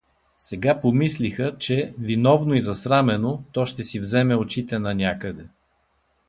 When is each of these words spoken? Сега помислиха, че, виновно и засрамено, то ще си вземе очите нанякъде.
Сега 0.37 0.81
помислиха, 0.81 1.55
че, 1.59 1.93
виновно 1.99 2.53
и 2.53 2.61
засрамено, 2.61 3.43
то 3.51 3.65
ще 3.65 3.83
си 3.83 3.99
вземе 3.99 4.35
очите 4.35 4.79
нанякъде. 4.79 5.45